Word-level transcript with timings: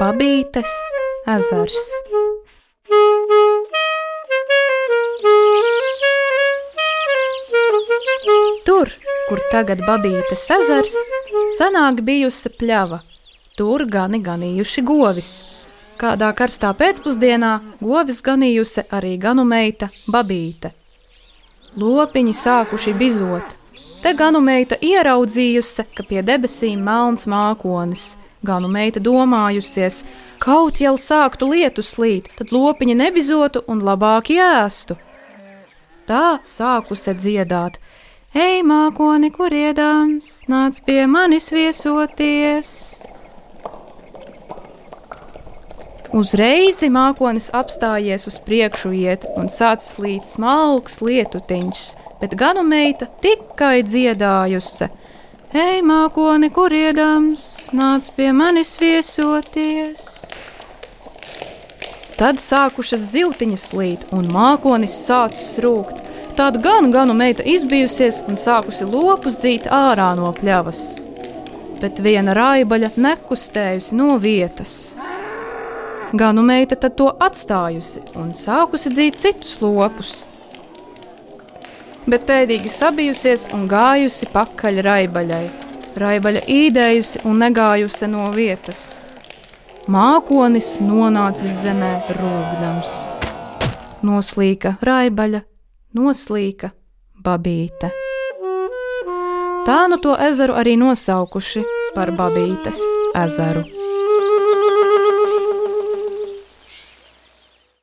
Babītes 0.00 0.70
ezers. 1.28 1.74
Tur, 8.64 8.88
kur 9.28 9.42
tagad 9.52 9.82
Babītes 9.84 10.46
ezers, 10.56 10.94
senāk 11.58 12.00
bijusi 12.06 12.48
pļava. 12.62 13.02
Tur 13.58 13.84
gani 13.84 14.22
ganījuši 14.24 14.86
govis. 14.88 15.34
Kādā 16.00 16.32
karstā 16.40 16.72
pēcpusdienā 16.80 17.52
govis 17.82 18.22
ganījusi 18.24 18.86
arī 18.88 19.12
ganu 19.26 19.44
meita 19.44 19.90
Babīte. 20.08 20.72
Lopiņi 21.76 22.34
sākuši 22.46 22.96
bizot. 23.04 23.60
Te 24.00 24.16
ganu 24.16 24.40
meita 24.40 24.80
ieraudzījusi, 24.80 25.90
ka 25.92 26.08
pie 26.08 26.24
debesīm 26.24 26.88
melns 26.88 27.28
mākonis. 27.28 28.14
Ganu 28.40 28.70
meita 28.72 29.00
domājusies, 29.04 30.00
kaut 30.40 30.80
jau 30.80 30.94
sāktu 30.96 31.50
lietu 31.50 31.84
slīt, 31.84 32.30
tad 32.38 32.54
lopiņi 32.56 32.96
nebizotu 32.96 33.60
un 33.68 33.82
labāk 33.84 34.32
ēstu. 34.32 34.96
Tā 36.08 36.40
sākusi 36.42 37.12
dziedāt: 37.18 37.76
Ej, 38.32 38.62
mākoni, 38.64 39.28
kur 39.34 39.52
iedams, 39.52 40.32
nāc 40.48 40.80
pie 40.86 41.04
manis 41.06 41.50
viesoties! 41.52 42.72
Uzreiz 46.10 46.80
mākonis 46.90 47.52
apstājies 47.54 48.24
uz 48.26 48.40
priekšu 48.42 48.90
iet 48.98 49.28
un 49.38 49.46
sācis 49.46 49.92
slīd 49.94 50.24
smalks 50.26 50.98
lietutiņš, 51.06 51.82
bet 52.18 52.34
ganu 52.40 52.64
meita 52.66 53.06
tikai 53.22 53.84
dziedājusi. 53.86 54.88
Ej, 55.50 55.80
mākoni, 55.82 56.46
kur 56.54 56.70
iedams, 56.70 57.72
nāc 57.74 58.06
pie 58.14 58.28
manis 58.30 58.76
viesoties! 58.78 60.04
Tad 62.14 62.38
sākušas 62.38 63.02
ziltiņas 63.10 63.64
slīd, 63.72 64.04
un 64.14 64.28
mākonis 64.30 64.94
sācis 65.08 65.58
rūkt. 65.64 66.04
Tad 66.38 66.60
gan 66.62 66.92
ganu 66.94 67.18
meita 67.18 67.42
izbijusies 67.42 68.20
un 68.30 68.38
sākusi 68.38 68.86
lopus 68.86 69.40
dzīt 69.42 69.66
ārā 69.66 70.12
no 70.14 70.30
pļavas. 70.38 70.84
Bet 71.82 71.98
viena 71.98 72.30
raibaļa 72.38 72.92
nekustējusi 72.94 73.98
no 73.98 74.20
vietas. 74.22 74.94
Ganu 76.14 76.46
meita 76.46 76.78
tad 76.78 76.94
to 76.94 77.10
atstājusi 77.18 78.04
un 78.14 78.36
sākusi 78.38 78.94
dzīt 78.94 79.18
citus 79.18 79.58
lopus. 79.66 80.20
Bet 82.10 82.24
pēdīgi 82.26 82.70
sabijusies 82.72 83.44
un 83.54 83.68
gājusi 83.70 84.26
pakaļ 84.32 84.80
raibaļai. 84.82 85.44
Raibaļa 86.00 86.42
īdējusi 86.50 87.22
un 87.28 87.38
negājusi 87.44 88.08
no 88.10 88.24
vietas. 88.34 88.82
Mākonis 89.90 90.76
nonācis 90.82 91.62
zemē 91.62 91.92
rūgdams. 92.18 92.94
Noslīka 94.06 94.74
raibaļa, 94.86 95.44
noslīka 95.98 96.72
babīte. 97.22 97.92
Tā 99.66 99.82
nu 99.92 100.00
to 100.02 100.16
ezeru 100.18 100.56
arī 100.58 100.74
nosaukuši 100.80 101.62
par 101.94 102.10
Babītes 102.16 102.80
ezeru. 103.18 103.79